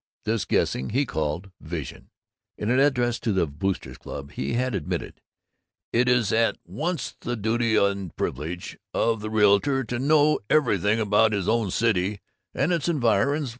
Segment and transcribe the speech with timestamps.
[0.23, 2.09] This guessing he called Vision.
[2.57, 5.21] In an address at the Boosters' Club he had admitted,
[5.93, 10.99] "It is at once the duty and the privilege of the realtor to know everything
[10.99, 12.19] about his own city
[12.51, 13.49] and its environs.